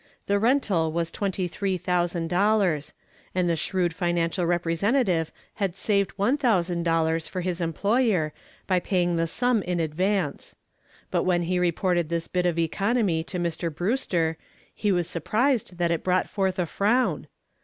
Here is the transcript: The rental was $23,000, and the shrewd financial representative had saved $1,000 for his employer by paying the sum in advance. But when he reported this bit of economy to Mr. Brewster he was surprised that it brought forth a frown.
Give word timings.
The 0.25 0.39
rental 0.39 0.91
was 0.91 1.11
$23,000, 1.11 2.93
and 3.35 3.47
the 3.47 3.55
shrewd 3.55 3.93
financial 3.93 4.47
representative 4.47 5.31
had 5.57 5.75
saved 5.75 6.17
$1,000 6.17 7.29
for 7.29 7.41
his 7.41 7.61
employer 7.61 8.33
by 8.65 8.79
paying 8.79 9.15
the 9.15 9.27
sum 9.27 9.61
in 9.61 9.79
advance. 9.79 10.55
But 11.11 11.21
when 11.21 11.43
he 11.43 11.59
reported 11.59 12.09
this 12.09 12.27
bit 12.27 12.47
of 12.47 12.57
economy 12.57 13.23
to 13.25 13.37
Mr. 13.37 13.71
Brewster 13.71 14.37
he 14.73 14.91
was 14.91 15.07
surprised 15.07 15.77
that 15.77 15.91
it 15.91 16.03
brought 16.03 16.27
forth 16.27 16.57
a 16.57 16.65
frown. 16.65 17.27